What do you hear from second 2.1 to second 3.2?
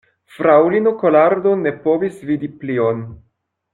vidi plion.